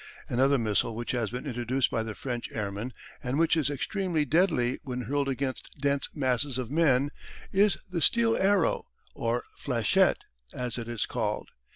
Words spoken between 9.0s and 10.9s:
or "flechette" as it